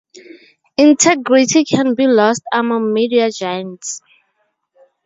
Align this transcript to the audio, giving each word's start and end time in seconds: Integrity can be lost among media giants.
Integrity 0.79 1.63
can 1.63 1.93
be 1.93 2.07
lost 2.07 2.41
among 2.51 2.91
media 2.91 3.29
giants. 3.29 4.01